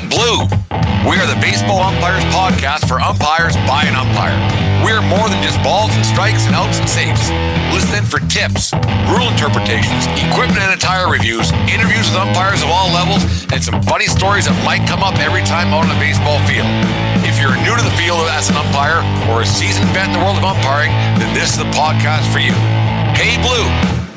[0.00, 0.48] Hey Blue,
[1.04, 4.32] we are the Baseball Umpires podcast for umpires by an umpire.
[4.80, 7.28] We're more than just balls and strikes and outs and saves.
[7.68, 8.72] Listen for tips,
[9.12, 14.08] rule interpretations, equipment and attire reviews, interviews with umpires of all levels, and some funny
[14.08, 16.72] stories that might come up every time out on the baseball field.
[17.20, 20.22] If you're new to the field as an umpire or a seasoned vet in the
[20.24, 22.56] world of umpiring, then this is the podcast for you.
[23.12, 23.68] Hey Blue,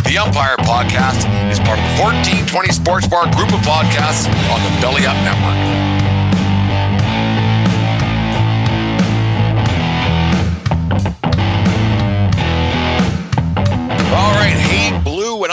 [0.03, 4.81] the Umpire Podcast is part of the 1420 Sports Bar group of podcasts on the
[4.81, 5.92] Belly Up Network.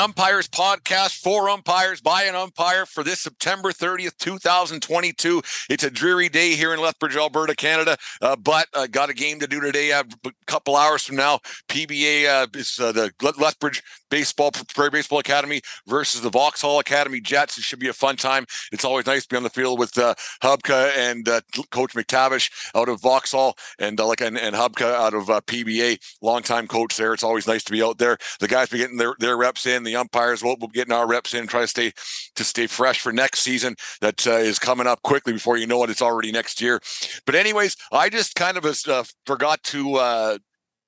[0.01, 5.43] Umpires podcast for umpires by an umpire for this September 30th, 2022.
[5.69, 9.39] It's a dreary day here in Lethbridge, Alberta, Canada, uh, but uh, got a game
[9.41, 9.93] to do today.
[9.93, 15.19] Uh, a couple hours from now, PBA uh, is uh, the Lethbridge Baseball Prairie Baseball
[15.19, 17.59] Academy versus the Vauxhall Academy Jets.
[17.59, 18.47] It should be a fun time.
[18.73, 22.51] It's always nice to be on the field with uh, Hubka and uh, Coach McTavish
[22.75, 27.13] out of Vauxhall and like and, and Hubka out of PBA, longtime coach there.
[27.13, 28.17] It's always nice to be out there.
[28.41, 29.85] The guys be getting their, their reps in.
[29.85, 31.47] The umpires will be getting our reps in.
[31.47, 31.93] Try to stay
[32.37, 35.33] to stay fresh for next season that uh, is coming up quickly.
[35.33, 36.81] Before you know it, it's already next year.
[37.27, 40.39] But anyways, I just kind of uh, forgot to uh,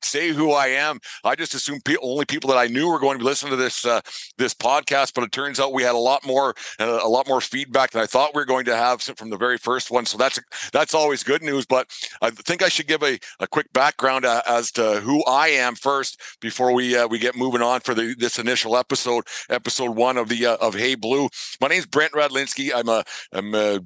[0.05, 1.01] say who I am.
[1.25, 3.57] I just assumed pe- only people that I knew were going to be listening to
[3.57, 4.01] this uh,
[4.39, 7.41] this podcast, but it turns out we had a lot more uh, a lot more
[7.41, 10.07] feedback than I thought we were going to have from the very first one.
[10.07, 10.41] So that's
[10.73, 11.67] that's always good news.
[11.67, 15.49] But I think I should give a, a quick background uh, as to who I
[15.49, 19.97] am first before we uh, we get moving on for the this initial episode, episode
[19.97, 21.29] one of the uh, of Hey Blue.
[21.61, 22.71] My name is Brent Radlinsky.
[22.75, 23.81] I'm a I'm a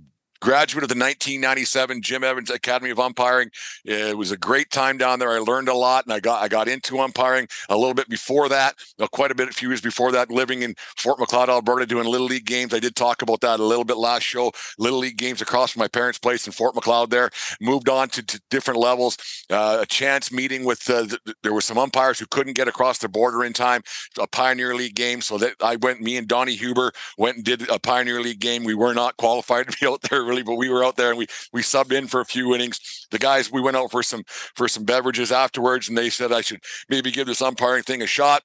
[0.47, 3.51] graduate of the 1997 Jim Evans Academy of Umpiring.
[3.85, 5.33] It was a great time down there.
[5.33, 8.49] I learned a lot, and I got I got into umpiring a little bit before
[8.51, 11.85] that, uh, quite a bit, a few years before that, living in Fort Macleod, Alberta,
[11.85, 12.73] doing little league games.
[12.73, 14.53] I did talk about that a little bit last show.
[14.79, 17.11] Little league games across from my parents' place in Fort Macleod.
[17.11, 17.29] There,
[17.61, 19.19] moved on to, to different levels.
[19.51, 22.99] Uh, a chance meeting with uh, th- there were some umpires who couldn't get across
[22.99, 23.83] the border in time.
[24.21, 26.01] A Pioneer League game, so that I went.
[26.01, 28.63] Me and Donnie Huber went and did a Pioneer League game.
[28.63, 31.19] We were not qualified to be out there really, but we were out there and
[31.19, 32.79] we we subbed in for a few innings.
[33.11, 34.23] The guys we went out for some
[34.55, 38.07] for some beverages afterwards, and they said I should maybe give this umpiring thing a
[38.07, 38.43] shot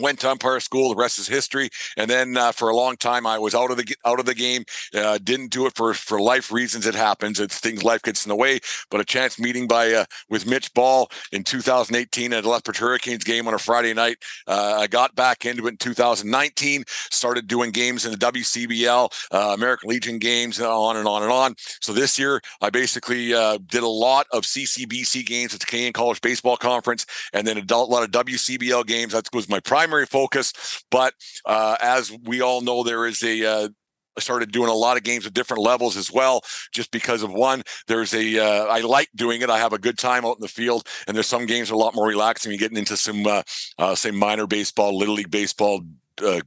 [0.00, 0.90] went to umpire school.
[0.90, 1.70] The rest is history.
[1.96, 4.34] And then uh, for a long time, I was out of the out of the
[4.34, 4.64] game.
[4.94, 6.86] Uh, didn't do it for for life reasons.
[6.86, 7.40] It happens.
[7.40, 8.60] It's things life gets in the way.
[8.90, 13.24] But a chance meeting by uh, with Mitch Ball in 2018 at a Lethbridge Hurricanes
[13.24, 14.18] game on a Friday night.
[14.46, 16.84] Uh, I got back into it in 2019.
[17.10, 21.32] Started doing games in the WCBL, uh, American Legion games, and on and on and
[21.32, 21.54] on.
[21.80, 25.92] So this year, I basically uh, did a lot of CCBC games at the Canadian
[25.92, 29.12] College Baseball Conference, and then a lot of WCBL games.
[29.12, 30.84] That was my primary primary focus.
[30.90, 31.14] But
[31.44, 33.68] uh, as we all know, there is a uh,
[34.16, 36.42] I started doing a lot of games at different levels as well,
[36.72, 37.62] just because of one.
[37.86, 39.50] There's a uh, I like doing it.
[39.50, 41.78] I have a good time out in the field, and there's some games are a
[41.78, 42.50] lot more relaxing.
[42.50, 43.42] You're getting into some uh,
[43.78, 45.82] uh, say minor baseball, little league baseball,
[46.22, 46.40] uh,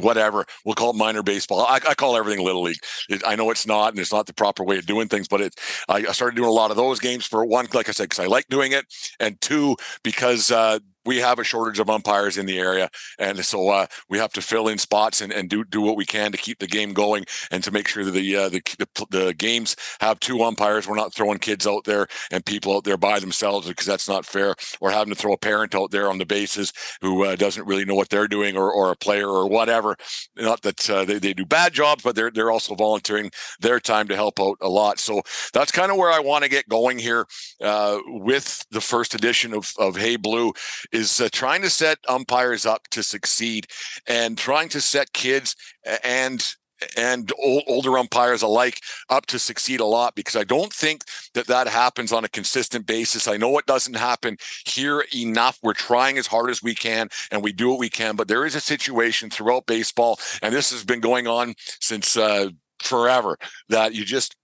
[0.00, 1.60] whatever we'll call it minor baseball.
[1.60, 2.78] I, I, call everything little league.
[3.08, 5.40] It, I know it's not, and it's not the proper way of doing things, but
[5.40, 5.54] it.
[5.88, 8.18] I, I started doing a lot of those games for one, like I said, because
[8.18, 8.84] I like doing it,
[9.20, 13.68] and two, because uh, we have a shortage of umpires in the area, and so
[13.68, 16.38] uh, we have to fill in spots and, and do do what we can to
[16.38, 19.76] keep the game going and to make sure that the, uh, the, the the games
[20.00, 20.86] have two umpires.
[20.86, 24.26] We're not throwing kids out there and people out there by themselves because that's not
[24.26, 27.66] fair, or having to throw a parent out there on the bases who uh, doesn't
[27.66, 29.96] really know what they're doing, or, or a player or whatever.
[30.36, 34.08] Not that uh, they, they do bad jobs, but they're they're also volunteering their time
[34.08, 34.98] to help out a lot.
[34.98, 35.22] So
[35.52, 37.26] that's kind of where I want to get going here
[37.60, 40.52] uh, with the first edition of of Hey Blue
[40.92, 43.66] is uh, trying to set umpires up to succeed
[44.06, 45.56] and trying to set kids
[46.04, 46.54] and
[46.96, 51.04] and old, older umpires alike up to succeed a lot because I don't think
[51.34, 53.28] that that happens on a consistent basis.
[53.28, 54.36] I know it doesn't happen
[54.66, 55.58] here enough.
[55.62, 58.44] We're trying as hard as we can and we do what we can, but there
[58.44, 62.48] is a situation throughout baseball, and this has been going on since uh,
[62.82, 64.36] forever that you just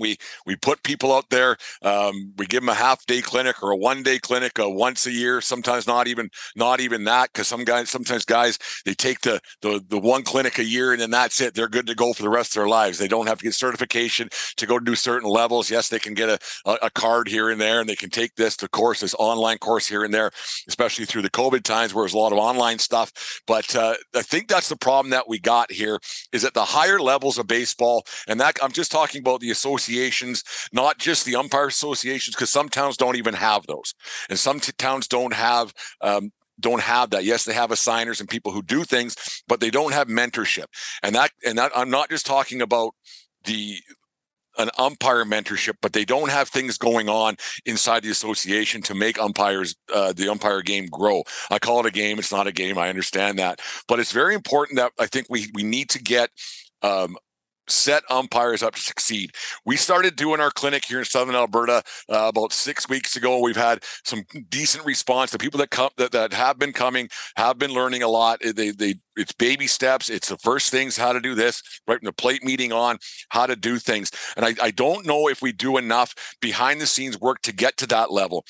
[0.00, 0.16] we
[0.46, 3.76] we put people out there um, we give them a half day clinic or a
[3.76, 7.90] one day clinic once a year sometimes not even not even that because some guys
[7.90, 11.54] sometimes guys they take the, the the one clinic a year and then that's it
[11.54, 12.98] they're good to go for the rest of their lives.
[12.98, 15.70] They don't have to get certification to go to do certain levels.
[15.70, 18.34] Yes they can get a, a, a card here and there and they can take
[18.36, 20.30] this the course this online course here and there
[20.68, 23.12] especially through the covid times where there's a lot of online stuff.
[23.46, 25.98] But uh, i think that's the problem that we got here
[26.32, 29.50] is at the higher levels of baseball and that i'm just talking about the
[29.90, 33.94] associations not just the umpire associations, because some towns don't even have those,
[34.28, 37.24] and some t- towns don't have um, don't have that.
[37.24, 39.16] Yes, they have assigners and people who do things,
[39.48, 40.66] but they don't have mentorship.
[41.02, 42.92] And that and that I'm not just talking about
[43.44, 43.78] the
[44.58, 49.18] an umpire mentorship, but they don't have things going on inside the association to make
[49.18, 51.22] umpires uh, the umpire game grow.
[51.50, 52.78] I call it a game; it's not a game.
[52.78, 56.30] I understand that, but it's very important that I think we we need to get
[56.82, 57.16] um,
[57.70, 59.32] set umpires up to succeed.
[59.64, 63.40] We started doing our clinic here in Southern Alberta uh, about six weeks ago.
[63.40, 65.30] We've had some decent response.
[65.30, 68.40] The people that come that, that have been coming have been learning a lot.
[68.40, 70.08] They they it's baby steps.
[70.08, 73.46] It's the first things how to do this right from the plate meeting on how
[73.46, 74.10] to do things.
[74.36, 77.76] And I, I don't know if we do enough behind the scenes work to get
[77.78, 78.44] to that level.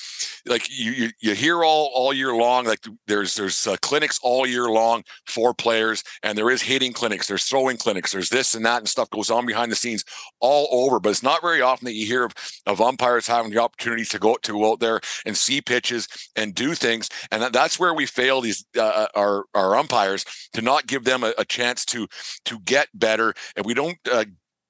[0.47, 4.47] Like you you, you hear all all year long like there's there's uh, clinics all
[4.47, 8.65] year long for players and there is hitting clinics, there's throwing clinics, there's this and
[8.65, 10.05] that and stuff goes on behind the scenes
[10.41, 11.01] all over.
[11.01, 12.35] But it's not very often that you hear of,
[12.67, 16.07] of umpires having the opportunity to go to go out there and see pitches
[16.37, 17.09] and do things.
[17.31, 21.25] And that's where we fail these uh, uh, our our umpires to not give them
[21.25, 22.07] a, a, chance to
[22.45, 23.35] to get better.
[23.57, 24.25] And we don't uh,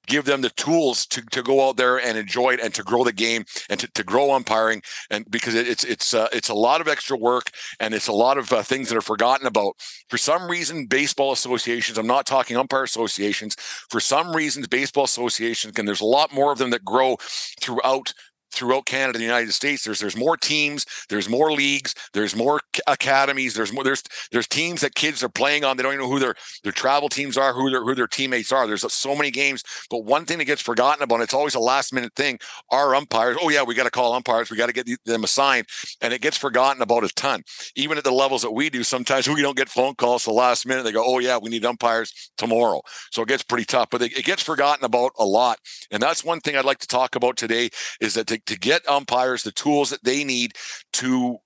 [0.07, 3.03] give them the tools to, to go out there and enjoy it and to grow
[3.03, 6.53] the game and to, to grow umpiring and because it, it's it's uh, it's a
[6.53, 9.73] lot of extra work and it's a lot of uh, things that are forgotten about
[10.09, 13.55] for some reason baseball associations i'm not talking umpire associations
[13.89, 17.15] for some reasons baseball associations and there's a lot more of them that grow
[17.61, 18.13] throughout
[18.51, 19.83] throughout Canada and the United States.
[19.83, 24.81] There's there's more teams, there's more leagues, there's more academies, there's more there's there's teams
[24.81, 25.77] that kids are playing on.
[25.77, 28.51] They don't even know who their their travel teams are, who their who their teammates
[28.51, 28.67] are.
[28.67, 31.59] There's uh, so many games, but one thing that gets forgotten about, it's always a
[31.59, 32.39] last minute thing.
[32.69, 35.67] Our umpires, oh yeah, we got to call umpires, we got to get them assigned,
[36.01, 37.43] and it gets forgotten about a ton.
[37.75, 40.65] Even at the levels that we do, sometimes we don't get phone calls the last
[40.65, 40.83] minute.
[40.83, 42.81] They go, oh yeah, we need umpires tomorrow,
[43.11, 43.89] so it gets pretty tough.
[43.89, 45.59] But it, it gets forgotten about a lot,
[45.91, 47.69] and that's one thing I'd like to talk about today
[47.99, 50.53] is that to to get umpires the tools that they need
[50.93, 51.37] to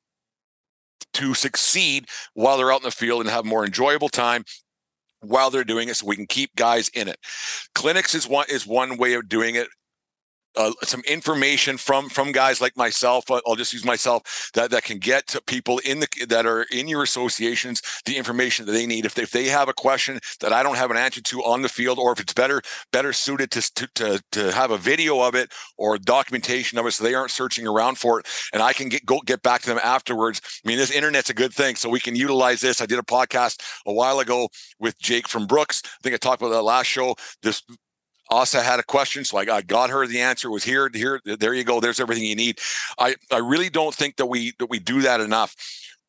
[1.13, 4.43] to succeed while they're out in the field and have more enjoyable time
[5.21, 7.17] while they're doing it so we can keep guys in it.
[7.73, 9.67] Clinics is one is one way of doing it
[10.57, 14.97] uh, some information from from guys like myself i'll just use myself that that can
[14.97, 19.05] get to people in the that are in your associations the information that they need.
[19.05, 21.61] If they, if they have a question that i don't have an answer to on
[21.61, 22.61] the field or if it's better
[22.91, 26.91] better suited to to to, to have a video of it or documentation of it
[26.91, 29.69] so they aren't searching around for it and i can get go get back to
[29.69, 30.41] them afterwards.
[30.63, 32.81] I mean this internet's a good thing so we can utilize this.
[32.81, 34.49] I did a podcast a while ago
[34.79, 35.81] with jake from brooks.
[35.85, 37.15] I think i talked about that last show.
[37.41, 37.61] This
[38.29, 40.49] Asa had a question, so I got her the answer.
[40.49, 41.79] Was here, here, there you go.
[41.79, 42.59] There's everything you need.
[42.97, 45.55] I, I really don't think that we that we do that enough.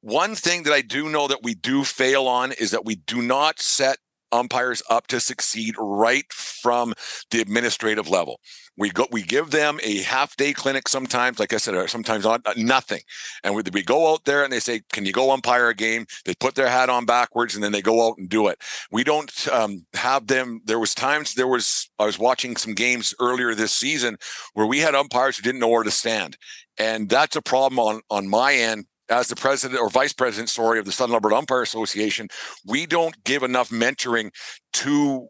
[0.00, 3.22] One thing that I do know that we do fail on is that we do
[3.22, 3.98] not set
[4.32, 6.94] umpires up to succeed right from
[7.30, 8.40] the administrative level.
[8.78, 12.24] We go, we give them a half day clinic sometimes, like I said, or sometimes
[12.24, 13.00] not, nothing.
[13.42, 16.06] And we, we go out there and they say, "Can you go umpire a game?"
[16.26, 18.62] They put their hat on backwards and then they go out and do it.
[18.90, 20.60] We don't um, have them.
[20.64, 24.18] There was times there was I was watching some games earlier this season
[24.52, 26.36] where we had umpires who didn't know where to stand,
[26.76, 30.78] and that's a problem on on my end as the president or vice president, sorry,
[30.78, 32.28] of the Southern Alberta Umpire Association,
[32.66, 34.30] we don't give enough mentoring
[34.74, 35.28] to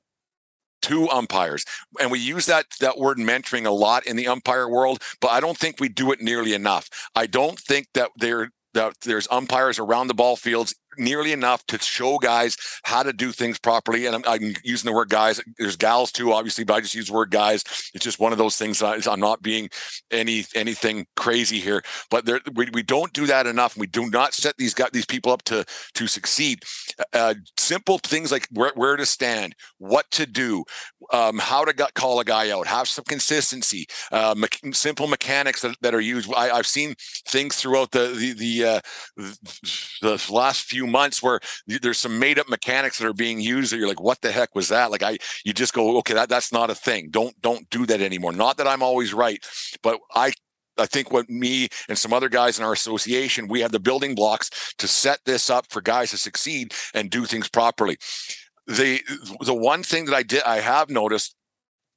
[0.83, 1.65] to umpires.
[2.01, 5.41] And we use that that word mentoring a lot in the umpire world but i
[5.41, 6.89] don't think we do it nearly enough.
[7.15, 11.79] I don't think that there that there's umpires around the ball fields nearly enough to
[11.79, 14.07] show guys how to do things properly.
[14.07, 15.41] And I'm, I'm, using the word guys.
[15.59, 17.63] There's gals too, obviously, but I just use the word guys.
[17.95, 18.83] It's just one of those things.
[18.83, 19.69] I'm not being
[20.11, 23.77] any anything crazy here, but there, we, we don't do that enough.
[23.77, 26.63] We do not set these guys, these people up to to succeed.
[27.13, 30.65] Uh, simple things like where, where to stand, what to do,
[31.13, 35.63] um, how to gut, call a guy out, have some consistency, uh, me- simple mechanics
[35.63, 36.33] that, that are used.
[36.35, 36.95] I, have seen
[37.29, 38.81] things throughout the the the, uh,
[40.03, 43.73] the last few few months where there's some made up mechanics that are being used
[43.73, 44.91] that you're like, what the heck was that?
[44.91, 47.09] Like I, you just go, okay, that, that's not a thing.
[47.11, 48.33] Don't, don't do that anymore.
[48.33, 49.45] Not that I'm always right,
[49.83, 50.33] but I
[50.79, 54.15] I think what me and some other guys in our association, we have the building
[54.15, 57.97] blocks to set this up for guys to succeed and do things properly.
[58.67, 59.01] The
[59.41, 61.35] the one thing that I did I have noticed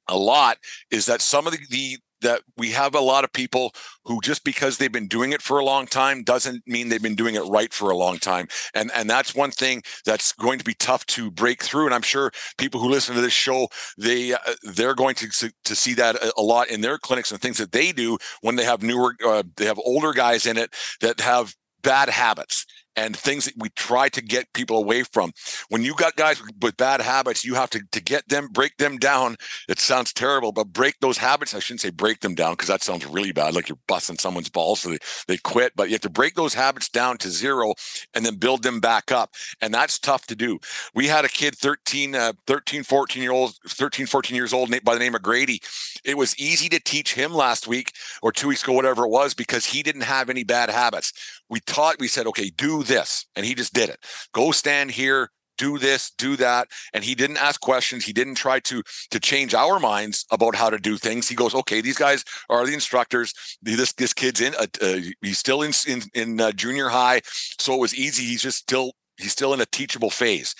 [0.08, 0.56] a lot
[0.90, 3.72] is that some of the, the that we have a lot of people
[4.04, 7.14] who just because they've been doing it for a long time doesn't mean they've been
[7.14, 8.48] doing it right for a long time.
[8.74, 11.86] And and that's one thing that's going to be tough to break through.
[11.86, 15.74] And i'm sure people who listen to this show they uh, they're going to to
[15.74, 18.82] see that a, lot in their clinics and things that they do when they have
[18.82, 23.54] newer uh, they have older guys in it that have bad habits and things that
[23.56, 25.32] we try to get people away from.
[25.68, 28.98] When you got guys with bad habits, you have to to get them, break them
[28.98, 29.36] down.
[29.68, 31.54] It sounds terrible, but break those habits.
[31.54, 34.48] I shouldn't say break them down because that sounds really bad, like you're busting someone's
[34.48, 35.72] balls so they, they quit.
[35.76, 37.74] But you have to break those habits down to zero
[38.14, 39.34] and then build them back up.
[39.60, 40.58] And that's tough to do.
[40.94, 44.94] We had a kid 13, uh, 13, 14 year old, 13, 14 years old by
[44.94, 45.62] the name of Grady.
[46.04, 47.92] It was easy to teach him last week
[48.22, 51.12] or two weeks ago, whatever it was, because he didn't have any bad habits.
[51.48, 53.26] We taught, we said, okay, do this.
[53.36, 53.98] And he just did it.
[54.32, 56.68] Go stand here, do this, do that.
[56.94, 58.04] And he didn't ask questions.
[58.04, 61.28] He didn't try to to change our minds about how to do things.
[61.28, 63.34] He goes, okay, these guys are the instructors.
[63.62, 67.74] This this kid's in, uh, uh, he's still in in, in uh, junior high, so
[67.74, 68.24] it was easy.
[68.24, 70.54] He's just still he's still in a teachable phase.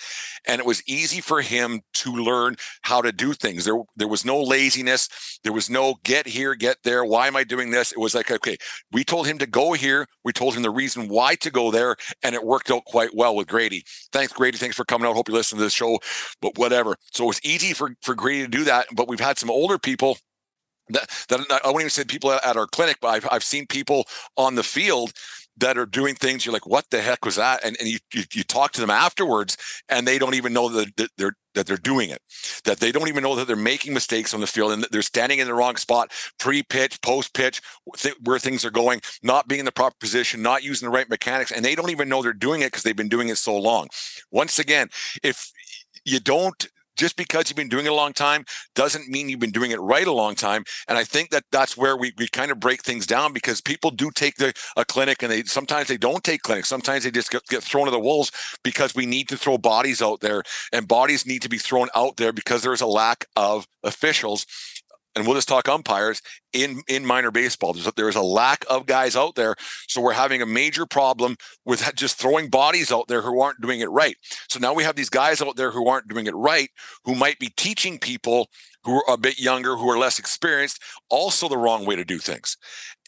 [0.47, 3.65] And it was easy for him to learn how to do things.
[3.65, 5.39] There there was no laziness.
[5.43, 7.05] There was no get here get there.
[7.05, 7.91] Why am i doing this?
[7.91, 8.57] It was like okay
[8.91, 10.07] we told him to go here.
[10.23, 13.35] We told him the reason why to go there and it worked out quite well
[13.35, 13.83] with grady.
[14.11, 14.57] Thanks grady.
[14.57, 15.15] Thanks for coming out.
[15.15, 15.99] Hope you listen to this show
[16.41, 16.95] but whatever.
[17.11, 19.77] So it was easy for for grady to do that but we've had some older
[19.77, 20.17] people
[20.89, 24.05] that, that I won't even say people at our clinic, but I've, I've seen people
[24.37, 25.13] on the field
[25.57, 27.63] that are doing things you're like what the heck was that?
[27.63, 29.57] And, and you, you, you talk to them afterwards
[29.89, 32.21] and they don't even know that, they're that they're doing it
[32.63, 35.39] that they don't even know that they're making mistakes on the field and they're standing
[35.39, 37.61] in the wrong spot pre-pitch post-pitch
[37.97, 41.09] th- where things are going not being in the proper position not using the right
[41.09, 43.55] mechanics and they don't even know they're doing it because they've been doing it so
[43.57, 43.87] long.
[44.31, 44.87] Once again
[45.23, 45.51] if
[46.05, 46.67] you don't
[47.01, 49.81] just because you've been doing it a long time doesn't mean you've been doing it
[49.81, 50.63] right a long time.
[50.87, 53.89] And I think that that's where we, we kind of break things down because people
[53.89, 56.69] do take the a clinic and they sometimes they don't take clinics.
[56.69, 58.31] Sometimes they just get, get thrown to the wolves
[58.63, 62.17] because we need to throw bodies out there and bodies need to be thrown out
[62.17, 64.45] there because there's a lack of officials
[65.15, 66.21] and we'll just talk umpires
[66.53, 67.73] in in minor baseball.
[67.73, 69.55] There's, there's a lack of guys out there,
[69.87, 73.81] so we're having a major problem with just throwing bodies out there who aren't doing
[73.81, 74.15] it right.
[74.49, 76.69] So now we have these guys out there who aren't doing it right,
[77.05, 78.49] who might be teaching people
[78.83, 82.17] who are a bit younger, who are less experienced, also the wrong way to do
[82.17, 82.57] things.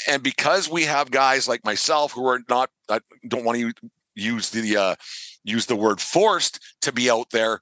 [0.08, 3.72] And because we have guys like myself who are not, I don't want to
[4.16, 4.96] use the uh,
[5.44, 7.60] use the word forced to be out there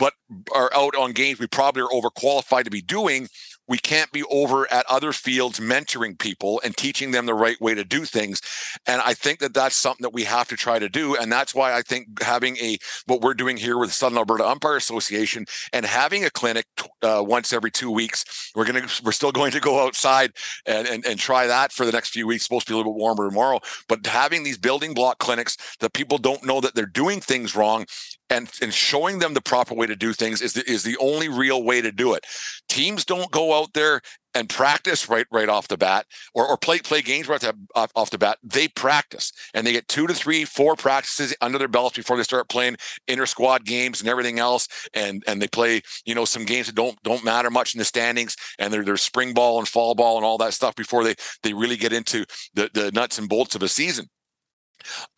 [0.00, 0.14] but
[0.52, 3.28] are out on games we probably are overqualified to be doing
[3.70, 7.72] we can't be over at other fields mentoring people and teaching them the right way
[7.72, 8.42] to do things.
[8.86, 11.14] And i think that that's something that we have to try to do.
[11.16, 14.46] And that's why i think having a what we're doing here with the southern alberta
[14.46, 16.66] umpire association and having a clinic
[17.02, 20.32] uh, once every two weeks we're to we're still going to go outside
[20.66, 22.44] and, and and try that for the next few weeks.
[22.44, 23.60] Supposed to be a little bit warmer tomorrow.
[23.88, 27.86] But having these building block clinics that people don't know that they're doing things wrong
[28.30, 31.28] and and showing them the proper way to do things is the, is the only
[31.28, 32.24] real way to do it.
[32.68, 34.00] Teams don't go out there
[34.32, 37.44] and practice right right off the bat or, or play play games right
[37.74, 38.38] off, off the bat.
[38.42, 42.22] They practice and they get two to three four practices under their belts before they
[42.22, 42.76] start playing
[43.08, 44.68] inter squad games and everything else.
[44.94, 47.84] And and they play you know some games that don't don't matter much in the
[47.84, 51.16] standings and they're, they're spring ball and fall ball and all that stuff before they
[51.42, 54.08] they really get into the the nuts and bolts of a season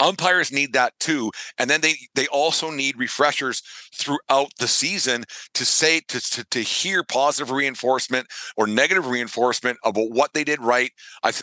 [0.00, 3.62] umpires need that too and then they they also need refreshers
[3.94, 8.26] throughout the season to say to, to, to hear positive reinforcement
[8.56, 10.90] or negative reinforcement about what they did right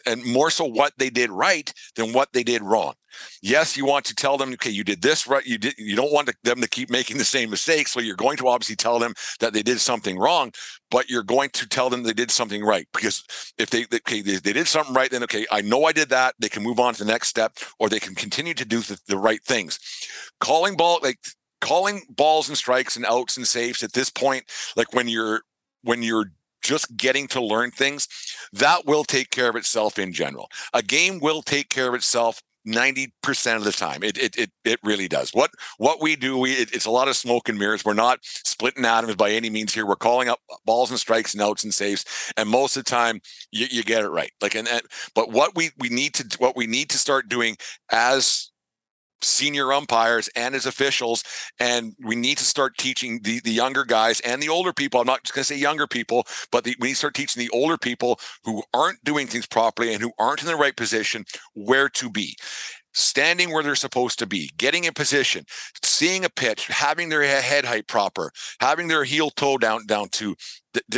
[0.06, 2.94] and more so what they did right than what they did wrong
[3.42, 6.14] yes you want to tell them okay you did this right you did you don't
[6.14, 9.14] want them to keep making the same mistakes so you're going to obviously tell them
[9.40, 10.52] that they did something wrong
[10.92, 13.24] but you're going to tell them they did something right because
[13.58, 16.36] if they okay they, they did something right then okay i know i did that
[16.40, 19.00] they can move on to the next step or they can continue to do the,
[19.08, 19.80] the right things.
[20.40, 21.20] Calling ball like
[21.62, 24.46] calling balls and strikes and outs and saves at this point
[24.78, 25.42] like when you're
[25.84, 28.08] when you're just getting to learn things
[28.52, 30.50] that will take care of itself in general.
[30.74, 34.04] A game will take care of itself 90% of the time.
[34.04, 35.32] It, it it it really does.
[35.32, 37.86] What what we do we it, it's a lot of smoke and mirrors.
[37.86, 39.86] We're not splitting atoms by any means here.
[39.86, 42.06] We're calling up balls and strikes and outs and saves
[42.38, 44.32] and most of the time you, you get it right.
[44.42, 44.82] Like and, and
[45.16, 47.58] but what we we need to what we need to start doing
[47.92, 48.49] as
[49.22, 51.24] senior umpires and as officials
[51.60, 55.00] and we need to start teaching the the younger guys and the older people.
[55.00, 57.42] I'm not just going to say younger people but the, we need to start teaching
[57.42, 61.26] the older people who aren't doing things properly and who aren't in the right position
[61.54, 62.36] where to be.
[62.92, 65.46] Standing where they're supposed to be, getting in position,
[65.84, 70.36] seeing a pitch, having their head height proper, having their heel toe down down to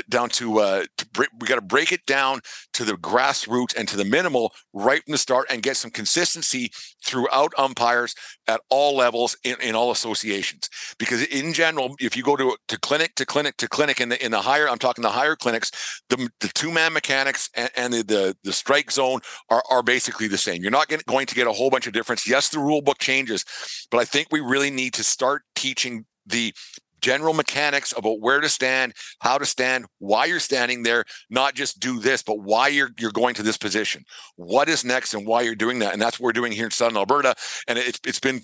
[0.10, 2.42] down to, uh, to we got to break it down
[2.74, 6.72] to the grassroots and to the minimal right from the start and get some consistency
[7.06, 8.16] throughout umpires
[8.48, 10.70] at all levels in, in all associations.
[10.98, 14.24] Because in general if you go to to clinic to clinic to clinic in the
[14.24, 17.94] in the higher i'm talking the higher clinics the, the two man mechanics and, and,
[17.94, 20.62] the, the the strike zone are, are basically the same.
[20.62, 22.28] You're not get, going to get a whole bunch of difference.
[22.28, 23.46] Yes the rule book changes
[23.90, 26.54] but i think we really need to start teaching the
[27.02, 31.80] general mechanics about where to stand, how to stand, why you're standing there, not just
[31.80, 34.04] do this, but why you're you're going to this position.
[34.36, 35.94] What is next and why you're doing that.
[35.94, 37.36] And that's what we're doing here in Southern Alberta.
[37.68, 38.42] And it's it's been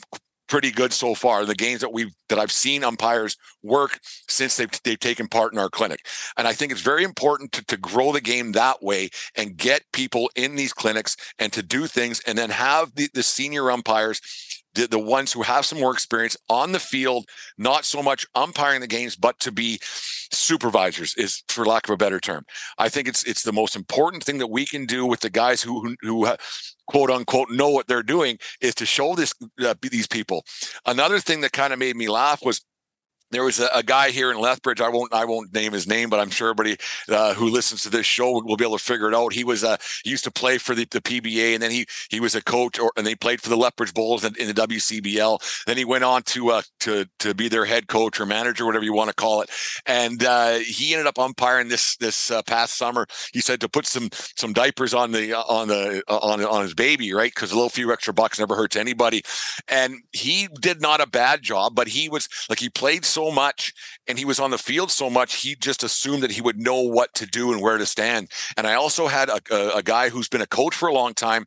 [0.47, 1.45] pretty good so far.
[1.45, 5.59] The games that we've that I've seen umpires work since they've they've taken part in
[5.59, 6.05] our clinic,
[6.37, 9.83] and I think it's very important to, to grow the game that way and get
[9.93, 14.21] people in these clinics and to do things, and then have the, the senior umpires
[14.77, 17.25] the, the ones who have some more experience on the field,
[17.57, 19.79] not so much umpiring the games, but to be
[20.31, 22.45] supervisors is for lack of a better term.
[22.77, 25.61] I think it's it's the most important thing that we can do with the guys
[25.61, 26.35] who who, who
[26.87, 29.33] quote unquote know what they're doing is to show this
[29.65, 30.45] uh, these people.
[30.85, 32.61] Another thing that kind of made me laugh was
[33.31, 34.81] there was a, a, guy here in Lethbridge.
[34.81, 36.77] I won't I won't name his name, but I'm sure everybody
[37.09, 39.33] uh, who listens to this show will, be able to figure it out.
[39.33, 42.19] He was uh, he used to play for the, the PBA, and then he he
[42.19, 45.65] was a coach, or and they played for the Lethbridge Bulls in, in the WCBL.
[45.65, 48.85] Then he went on to uh, to to be their head coach or manager, whatever
[48.85, 49.49] you want to call it.
[49.85, 53.07] And uh, he ended up umpiring this this uh, past summer.
[53.33, 57.13] He said to put some some diapers on the on the on on his baby,
[57.13, 57.31] right?
[57.33, 59.23] Because a little few extra bucks never hurts anybody.
[59.67, 63.05] And he did not a bad job, but he was like he played.
[63.05, 63.73] So so much
[64.07, 66.81] and he was on the field so much, he just assumed that he would know
[66.81, 68.29] what to do and where to stand.
[68.55, 71.15] And I also had a, a, a guy who's been a coach for a long
[71.15, 71.45] time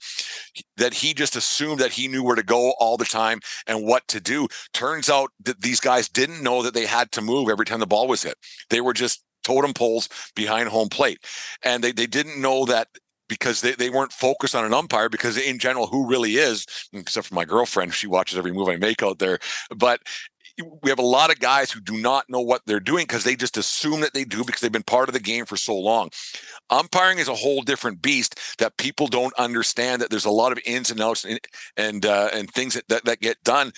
[0.77, 4.09] that he just assumed that he knew where to go all the time and what
[4.09, 4.49] to do.
[4.73, 7.87] Turns out that these guys didn't know that they had to move every time the
[7.87, 8.35] ball was hit.
[8.69, 11.25] They were just totem poles behind home plate.
[11.63, 12.89] And they, they didn't know that
[13.29, 17.29] because they, they weren't focused on an umpire because in general who really is except
[17.29, 19.39] for my girlfriend she watches every move i make out there
[19.77, 20.01] but
[20.83, 23.37] we have a lot of guys who do not know what they're doing because they
[23.37, 26.11] just assume that they do because they've been part of the game for so long.
[26.71, 30.03] Umpiring is a whole different beast that people don't understand.
[30.03, 31.41] That there's a lot of ins and outs and
[31.77, 33.73] and, uh, and things that, that that get done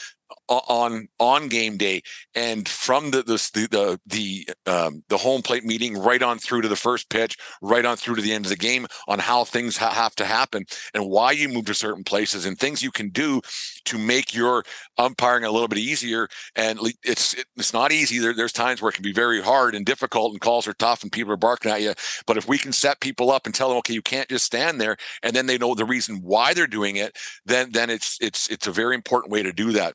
[0.49, 2.03] on on game day
[2.35, 6.69] and from the the the the, um, the home plate meeting right on through to
[6.69, 9.77] the first pitch right on through to the end of the game on how things
[9.77, 10.65] ha- have to happen
[10.95, 13.41] and why you move to certain places and things you can do
[13.85, 14.65] to make your
[14.99, 18.19] umpiring a little bit easier and it's it's not easy.
[18.19, 21.03] There, there's times where it can be very hard and difficult and calls are tough
[21.03, 21.95] and people are barking at you
[22.27, 24.81] but if we can set people up and tell them okay you can't just stand
[24.81, 28.49] there and then they know the reason why they're doing it then then it's it's
[28.49, 29.95] it's a very important way to do that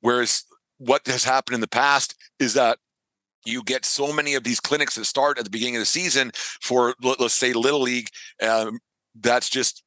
[0.00, 0.44] Whereas
[0.78, 2.78] what has happened in the past is that
[3.44, 6.32] you get so many of these clinics that start at the beginning of the season
[6.34, 8.08] for let's say little league
[8.42, 8.78] um,
[9.20, 9.83] that's just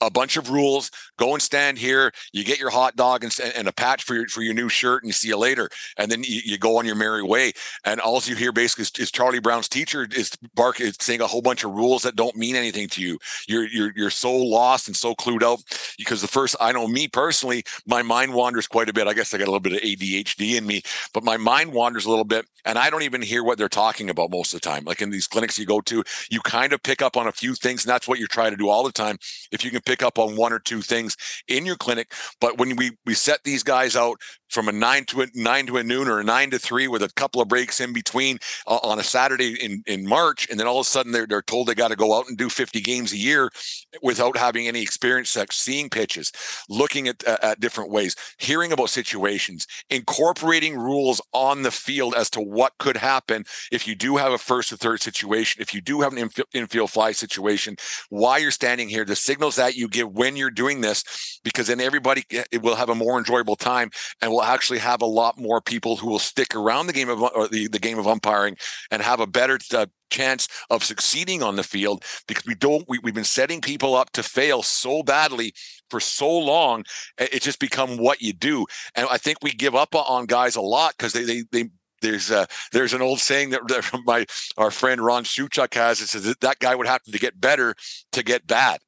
[0.00, 0.90] a bunch of rules.
[1.18, 2.12] Go and stand here.
[2.32, 5.02] You get your hot dog and, and a patch for your for your new shirt,
[5.02, 5.68] and you see you later.
[5.96, 7.52] And then you, you go on your merry way.
[7.84, 11.26] And all you hear basically is, is Charlie Brown's teacher is bark is saying a
[11.26, 13.18] whole bunch of rules that don't mean anything to you.
[13.46, 15.62] You're you're you're so lost and so clued out
[15.98, 19.06] because the first I know me personally, my mind wanders quite a bit.
[19.06, 22.06] I guess I got a little bit of ADHD in me, but my mind wanders
[22.06, 24.68] a little bit, and I don't even hear what they're talking about most of the
[24.68, 24.84] time.
[24.84, 27.54] Like in these clinics you go to, you kind of pick up on a few
[27.54, 29.18] things, and that's what you're trying to do all the time.
[29.52, 31.16] If you can pick up on one or two things
[31.48, 32.12] in your clinic.
[32.40, 34.18] But when we we set these guys out
[34.48, 37.02] from a nine to a nine to a noon or a nine to three with
[37.02, 40.66] a couple of breaks in between uh, on a Saturday in, in March, and then
[40.66, 42.80] all of a sudden they're they're told they got to go out and do 50
[42.80, 43.50] games a year
[44.02, 46.32] without having any experience seeing pitches,
[46.68, 52.40] looking at at different ways, hearing about situations, incorporating rules on the field as to
[52.40, 53.44] what could happen.
[53.72, 56.90] If you do have a first or third situation, if you do have an infield
[56.90, 57.76] fly situation,
[58.10, 61.80] why you're standing here, the signals that you give when you're doing this, because then
[61.80, 65.60] everybody eh, will have a more enjoyable time and will actually have a lot more
[65.60, 67.20] people who will stick around the game of
[67.50, 68.56] the, the game of umpiring
[68.90, 72.98] and have a better uh, chance of succeeding on the field because we don't we,
[72.98, 75.54] we've been setting people up to fail so badly
[75.90, 76.84] for so long
[77.18, 80.60] it's just become what you do and i think we give up on guys a
[80.60, 81.68] lot because they they they
[82.02, 86.00] there's a, there's an old saying that, my our friend Ron Shuchuk has.
[86.00, 87.74] It says that, that guy would have to get better
[88.12, 88.80] to get bad.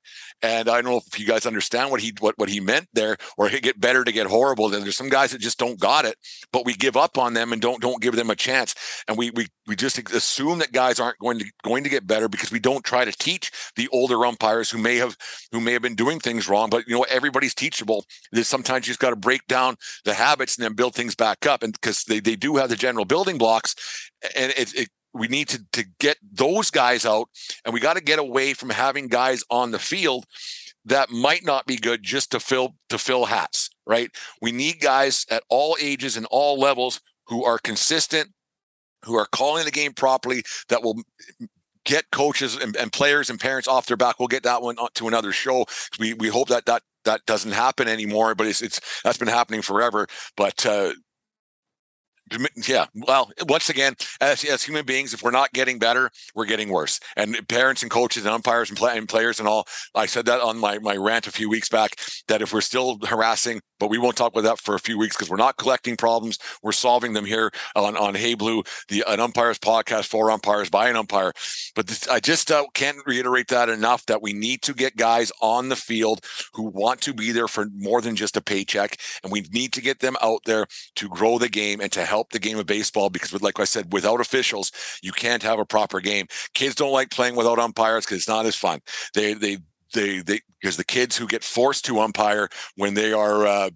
[0.42, 3.16] And I don't know if you guys understand what he what, what he meant there,
[3.36, 4.68] or get better to get horrible.
[4.68, 6.16] Then there's some guys that just don't got it,
[6.52, 8.74] but we give up on them and don't don't give them a chance.
[9.08, 12.28] And we we we just assume that guys aren't going to going to get better
[12.28, 15.16] because we don't try to teach the older umpires who may have
[15.52, 16.70] who may have been doing things wrong.
[16.70, 18.04] But you know, everybody's teachable.
[18.32, 21.46] There's sometimes you just got to break down the habits and then build things back
[21.46, 21.62] up.
[21.62, 23.74] And because they, they do have the general building blocks,
[24.36, 27.28] and it, it we need to to get those guys out,
[27.64, 30.26] and we got to get away from having guys on the field
[30.84, 33.70] that might not be good just to fill to fill hats.
[33.86, 34.10] Right?
[34.40, 38.30] We need guys at all ages and all levels who are consistent,
[39.04, 41.02] who are calling the game properly, that will
[41.84, 44.18] get coaches and, and, players and parents off their back.
[44.18, 45.64] We'll get that one to another show.
[45.98, 49.62] We we hope that that that doesn't happen anymore, but it's it's that's been happening
[49.62, 50.06] forever.
[50.36, 50.92] But uh,
[52.68, 56.70] yeah well once again as, as human beings if we're not getting better we're getting
[56.70, 60.26] worse and parents and coaches and umpires and, play, and players and all i said
[60.26, 61.96] that on my, my rant a few weeks back
[62.28, 65.16] that if we're still harassing but we won't talk about that for a few weeks
[65.16, 66.38] because we're not collecting problems.
[66.62, 70.88] We're solving them here on, on Hey Blue, the an umpires podcast for umpires by
[70.88, 71.32] an umpire.
[71.74, 75.30] But this, I just uh, can't reiterate that enough that we need to get guys
[75.40, 78.96] on the field who want to be there for more than just a paycheck.
[79.22, 82.17] And we need to get them out there to grow the game and to help
[82.30, 86.00] the game of baseball because, like I said, without officials, you can't have a proper
[86.00, 86.26] game.
[86.54, 88.80] Kids don't like playing without umpires because it's not as fun.
[89.14, 89.58] They, they,
[89.94, 93.70] they they because the kids who get forced to umpire when they are uh,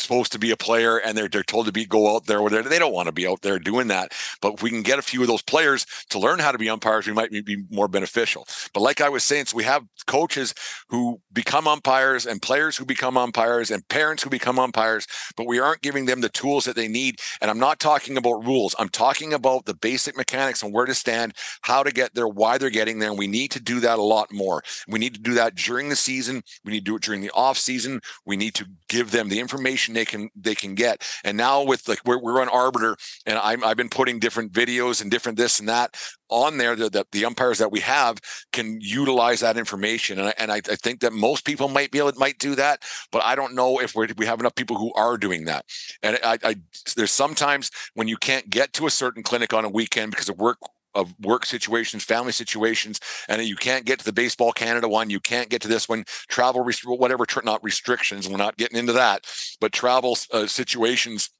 [0.00, 2.62] supposed to be a player and they're, they're told to be go out there where
[2.62, 5.02] they don't want to be out there doing that but if we can get a
[5.02, 8.46] few of those players to learn how to be umpires we might be more beneficial.
[8.72, 10.54] But like i was saying so we have coaches
[10.88, 15.06] who become umpires and players who become umpires and parents who become umpires
[15.36, 17.16] but we aren't giving them the tools that they need.
[17.40, 18.74] And i'm not talking about rules.
[18.78, 22.58] I'm talking about the basic mechanics and where to stand how to get there why
[22.58, 24.62] they're getting there and we need to do that a lot more.
[24.86, 26.42] We need to do that during the season.
[26.64, 28.00] We need to do it during the off season.
[28.24, 31.06] We need to give them the information information they can they can get.
[31.24, 32.96] And now with like we're, we're on Arbiter,
[33.26, 35.96] and I'm, I've been putting different videos and different this and that
[36.30, 38.18] on there that the, the, umpires that we have
[38.52, 40.18] can utilize that information.
[40.18, 42.82] And I, and I, I, think that most people might be able might do that,
[43.10, 45.64] but I don't know if we have enough people who are doing that.
[46.02, 46.56] And I, I
[46.96, 50.38] there's sometimes when you can't get to a certain clinic on a weekend because of
[50.38, 50.58] work
[50.94, 55.10] of work situations, family situations, and you can't get to the Baseball Canada one.
[55.10, 56.04] You can't get to this one.
[56.28, 58.28] Travel, whatever, not restrictions.
[58.28, 59.26] We're not getting into that,
[59.60, 61.30] but travel uh, situations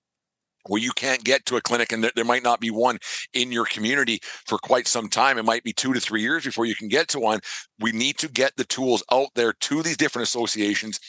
[0.67, 2.99] where you can't get to a clinic and there might not be one
[3.33, 5.39] in your community for quite some time.
[5.39, 7.41] It might be two to three years before you can get to one.
[7.81, 11.01] We need to get the tools out there to these different associations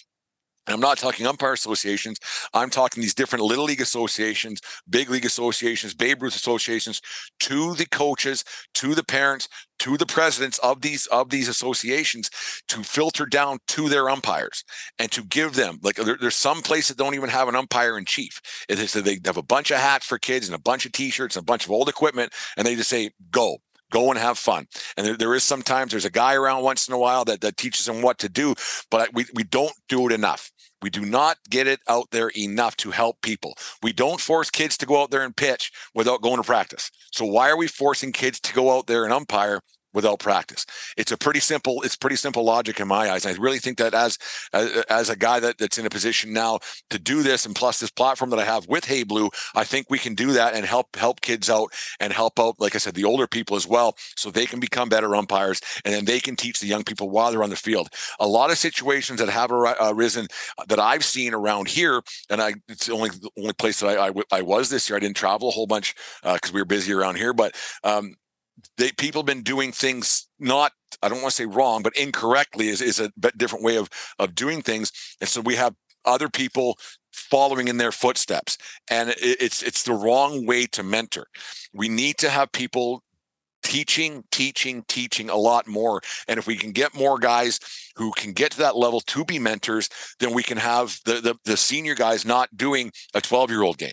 [0.68, 2.20] and I'm not talking umpire associations.
[2.54, 7.02] I'm talking these different little league associations, big league associations, Babe Ruth associations,
[7.42, 8.44] to the coaches,
[8.76, 9.48] to the parents,
[9.80, 12.30] to the presidents of these of these associations
[12.68, 14.64] to filter down to their umpires
[15.00, 17.98] and to give them like there, there's some places that don't even have an umpire
[17.98, 18.42] in chief.
[18.68, 21.36] It is they have a bunch of hats for kids and a bunch of t-shirts
[21.36, 23.58] and a bunch of old equipment, and they just say go
[23.92, 24.68] go and have fun.
[24.98, 27.58] And there, there is sometimes there's a guy around once in a while that, that
[27.58, 28.56] teaches them what to do,
[28.90, 30.52] but we, we don't do it enough.
[30.82, 33.58] We do not get it out there enough to help people.
[33.84, 36.90] We don't force kids to go out there and pitch without going to practice.
[37.12, 39.60] So why are we forcing kids to go out there and umpire
[39.94, 40.66] without practice.
[40.98, 41.82] It's a pretty simple.
[41.82, 43.26] It's pretty simple logic in my eyes.
[43.26, 44.18] I really think that as
[44.54, 47.90] as, a guy that, that's in a position now to do this, and plus this
[47.90, 50.96] platform that I have with Hey Blue, I think we can do that and help
[50.96, 54.30] help kids out and help out, like I said, the older people as well, so
[54.30, 57.44] they can become better umpires, and then they can teach the young people while they're
[57.44, 57.90] on the field.
[58.20, 60.28] A lot of situations that have arisen
[60.68, 64.08] that I've seen around here, and I it's the only the only place that I,
[64.08, 64.98] I, I was this year.
[64.98, 68.16] I didn't travel a whole bunch because uh, we were busy around here, but um,
[68.78, 72.68] they people have been doing things not I don't want to say wrong, but incorrectly
[72.68, 74.92] is, is a different way of of doing things.
[75.22, 76.78] And so we have other people
[77.12, 78.58] following in their footsteps.
[78.90, 81.28] And it, it's it's the wrong way to mentor.
[81.74, 83.04] We need to have people
[83.62, 86.02] teaching, teaching, teaching a lot more.
[86.28, 87.60] And if we can get more guys
[87.98, 91.36] who can get to that level to be mentors, then we can have the the,
[91.46, 93.92] the senior guys not doing a 12 year old game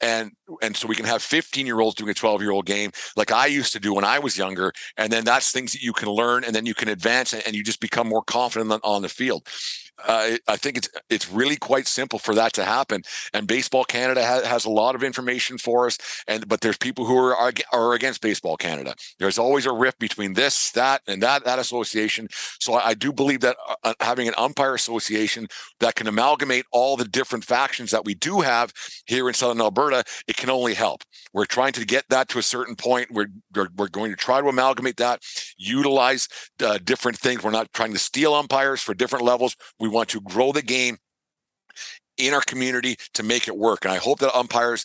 [0.00, 0.32] and
[0.62, 3.32] and so we can have 15 year olds doing a 12 year old game like
[3.32, 6.08] i used to do when i was younger and then that's things that you can
[6.08, 9.08] learn and then you can advance and you just become more confident on, on the
[9.08, 9.46] field
[10.06, 13.02] uh, I think it's it's really quite simple for that to happen.
[13.32, 15.98] And Baseball Canada ha- has a lot of information for us.
[16.26, 18.94] And but there's people who are, are, against Baseball Canada.
[19.18, 22.28] There's always a rift between this, that, and that that association.
[22.60, 25.46] So I, I do believe that uh, uh, having an umpire association
[25.80, 28.72] that can amalgamate all the different factions that we do have
[29.06, 31.02] here in Southern Alberta, it can only help.
[31.32, 33.10] We're trying to get that to a certain point.
[33.10, 33.28] We're,
[33.76, 35.22] we're going to try to amalgamate that,
[35.58, 36.28] utilize
[36.62, 37.42] uh, different things.
[37.42, 39.56] We're not trying to steal umpires for different levels.
[39.78, 40.98] We want to grow the game
[42.16, 43.84] in our community to make it work.
[43.84, 44.84] And I hope that umpires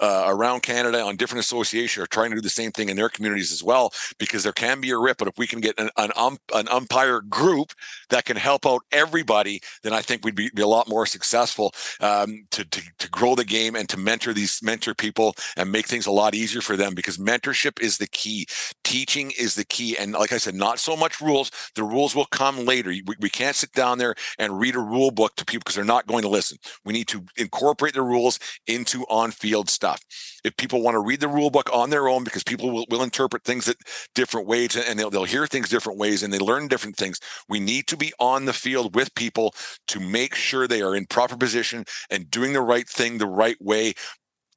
[0.00, 3.08] uh, around Canada on different associations are trying to do the same thing in their
[3.08, 5.18] communities as well, because there can be a rip.
[5.18, 6.10] But if we can get an an,
[6.54, 7.72] an umpire group
[8.10, 11.72] that can help out everybody, then I think we'd be, be a lot more successful
[12.00, 15.86] um, to, to to grow the game and to mentor these mentor people and make
[15.86, 16.94] things a lot easier for them.
[16.94, 18.46] Because mentorship is the key,
[18.84, 21.50] teaching is the key, and like I said, not so much rules.
[21.74, 22.90] The rules will come later.
[22.90, 25.84] We, we can't sit down there and read a rule book to people because they're
[25.84, 26.58] not going to listen.
[26.84, 30.00] We need to incorporate the rules into on-field stuff stuff.
[30.44, 33.02] If people want to read the rule book on their own, because people will, will
[33.02, 33.76] interpret things at
[34.14, 37.18] different ways and they'll, they'll hear things different ways and they learn different things,
[37.48, 39.54] we need to be on the field with people
[39.88, 43.60] to make sure they are in proper position and doing the right thing the right
[43.60, 43.92] way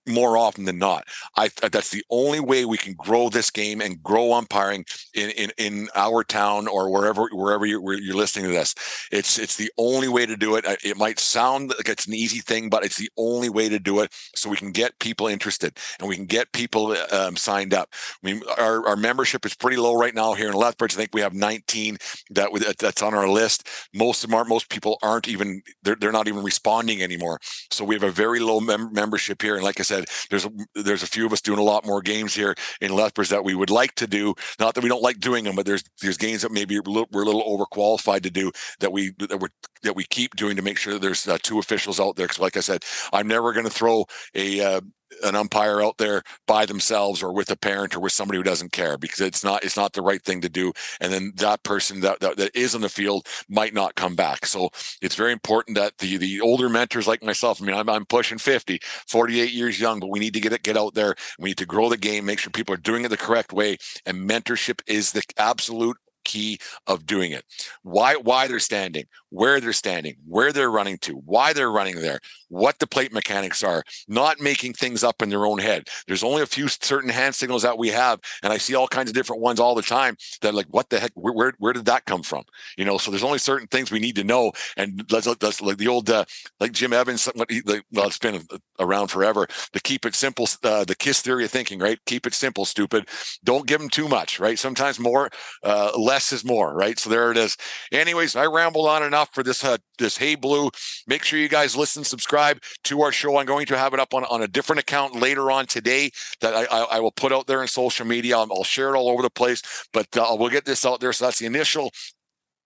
[0.08, 1.06] more often than not.
[1.36, 5.30] I uh, that's the only way we can grow this game and grow umpiring in
[5.32, 8.76] in, in our town or wherever wherever you're, you're listening to this.
[9.12, 10.65] It's it's the only way to do it.
[10.65, 13.80] Uh, it might sound like it's an easy thing, but it's the only way to
[13.80, 17.36] do it so we can get people interested and we can get people uh, um,
[17.36, 17.89] signed up.
[18.24, 20.94] I mean, our, our membership is pretty low right now here in Lethbridge.
[20.94, 21.98] I think we have 19
[22.32, 23.68] that that's on our list.
[23.94, 27.39] Most of our most people aren't even they're, they're not even responding anymore.
[27.72, 29.56] So we have a very low mem- membership here.
[29.56, 31.86] And like I said said, there's a, there's a few of us doing a lot
[31.86, 34.34] more games here in Lethbridge that we would like to do.
[34.60, 37.25] Not that we don't like doing them, but there's there's games that maybe we're a
[37.25, 39.49] little overqualified to do that we that we
[39.86, 42.28] that we keep doing to make sure there's uh, two officials out there.
[42.28, 44.82] Because like I said, I'm never going to throw a uh,
[45.24, 48.71] an umpire out there by themselves or with a parent or with somebody who doesn't
[48.71, 52.02] care because it's not it's not the right thing to do and then that person
[52.02, 54.69] that, that, that is on the field might not come back so
[55.02, 58.38] it's very important that the the older mentors like myself i mean i'm, I'm pushing
[58.38, 61.58] 50 48 years young but we need to get it get out there we need
[61.60, 64.82] to grow the game make sure people are doing it the correct way and mentorship
[64.88, 67.45] is the absolute key of doing it.
[67.84, 72.19] Why why they're standing, where they're standing, where they're running to, why they're running there,
[72.48, 75.89] what the plate mechanics are, not making things up in their own head.
[76.08, 79.10] There's only a few certain hand signals that we have, and I see all kinds
[79.10, 81.86] of different ones all the time that like, what the heck, where, where, where did
[81.86, 82.45] that come from?
[82.78, 84.54] You know, so there's only certain things we need to know.
[84.78, 86.24] And let's, let's like the old, uh,
[86.62, 88.41] like Jim Evans, what he, like, well, it's been
[88.80, 89.48] around forever.
[89.74, 92.00] The keep it simple, uh, the KISS theory of thinking, right?
[92.06, 93.10] Keep it simple, stupid.
[93.43, 94.58] Don't give them too much, right?
[94.58, 95.30] Sometimes more,
[95.63, 96.98] uh, less is more, right?
[96.98, 97.58] So there it is.
[97.91, 100.70] Anyways, I rambled on enough for this, uh, this Hey Blue.
[101.08, 103.38] Make sure you guys listen, subscribe to our show.
[103.38, 106.12] I'm going to have it up on, on a different account later on today
[106.42, 108.38] that I, I, I will put out there in social media.
[108.38, 109.62] I'll, I'll, share it all over the place,
[109.94, 111.14] but uh, we'll get this out there.
[111.14, 111.92] So that's the initial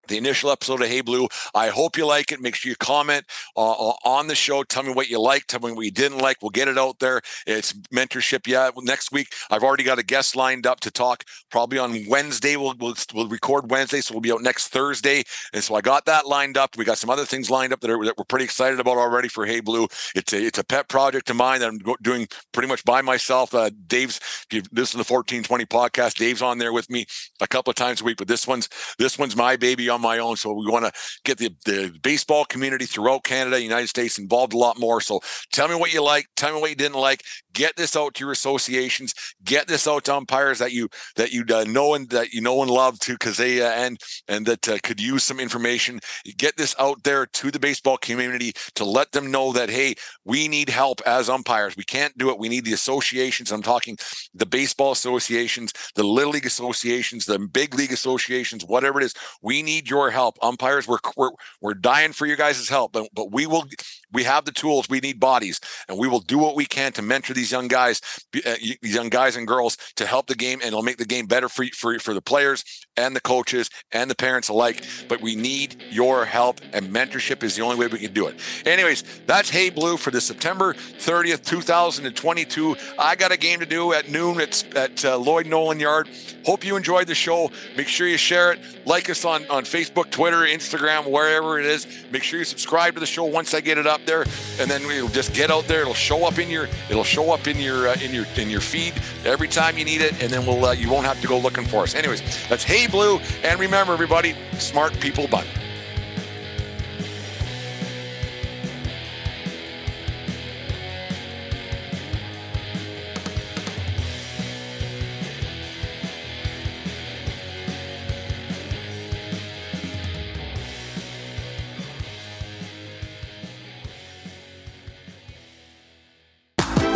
[0.10, 1.28] the initial episode of Hey Blue.
[1.56, 2.42] I hope you like it.
[2.42, 4.64] Make sure you comment uh, uh, on the show.
[4.64, 5.46] Tell me what you like.
[5.48, 6.38] Tell me what you didn't like.
[6.42, 7.22] We'll get it out there.
[7.48, 8.48] It's mentorship.
[8.48, 11.24] Yeah, next week I've already got a guest lined up to talk.
[11.50, 12.58] Probably on Wednesday.
[12.58, 15.24] We'll we'll, we'll record Wednesday, so we'll be out next Thursday.
[15.54, 16.76] And so I got that lined up.
[16.78, 19.28] We got some other things lined up that, are, that we're pretty excited about already
[19.28, 19.88] for Hey Blue.
[20.16, 23.54] It's a it's a pet project of mine that I'm doing pretty much by myself.
[23.54, 24.20] Uh, Dave's
[24.50, 26.16] this is the 1420 podcast.
[26.16, 27.06] Dave's on there with me
[27.42, 30.20] a couple of times a week, but this one's this one's my baby on my
[30.20, 30.36] own.
[30.38, 30.92] So we want to
[31.24, 35.02] get the, the baseball community throughout Canada, United States involved a lot more.
[35.02, 37.24] So tell me what you like, tell me what you didn't like.
[37.54, 39.14] Get this out to your associations.
[39.44, 42.62] Get this out to umpires that you that you uh, know and that you know
[42.62, 46.00] and love to because they uh, and and that uh, could use some information.
[46.38, 50.48] Get this out there to the baseball community to let them know that hey, we
[50.48, 51.76] need help as umpires.
[51.76, 52.40] We can't do it.
[52.40, 53.52] We need the associations.
[53.52, 53.98] I'm talking
[54.34, 59.14] the baseball associations, the little league associations, the big league associations, whatever it is.
[59.42, 60.88] We need your help, umpires.
[60.88, 61.30] We're we're
[61.62, 63.66] we're dying for you guys' help, but but we will.
[64.12, 64.90] We have the tools.
[64.90, 68.02] We need bodies, and we will do what we can to mentor these young guys,
[68.46, 71.26] uh, these young guys and girls, to help the game, and it'll make the game
[71.28, 72.64] better for for for the players
[72.98, 74.84] and the coaches and the parents alike.
[75.08, 78.40] But we need your help, and mentorship is the only way we can do it.
[78.66, 82.76] Anyways, that's Hey Blue for the September 30th, 2022.
[82.98, 86.10] I got a game to do at noon at at uh, Lloyd Nolan Yard.
[86.46, 87.52] Hope you enjoyed the show.
[87.78, 90.10] Make sure you share it, like us on on Facebook.
[90.10, 91.88] Twitter, Instagram, wherever it is.
[92.12, 94.22] Make sure you subscribe to the show once I get it up there,
[94.60, 95.82] and then we'll just get out there.
[95.82, 98.62] It'll show up in your it'll show up in your uh, in your in your
[98.62, 98.94] feed
[99.26, 101.66] every time you need it, and then we'll uh, you won't have to go looking
[101.66, 101.96] for us.
[101.96, 105.48] Anyways, that's Hey Blue, and remember everybody, smart people bunt.